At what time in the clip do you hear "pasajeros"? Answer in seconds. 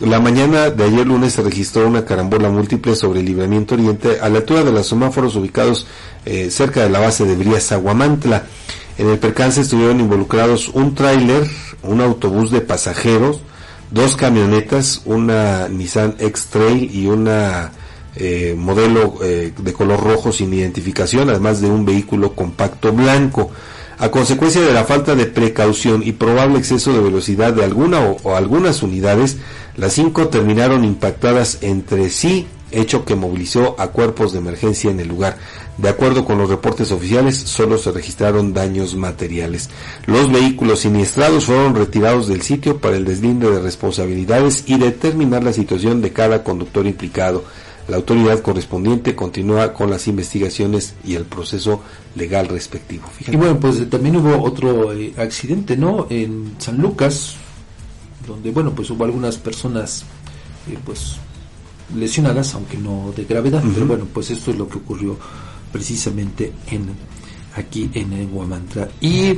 12.60-13.40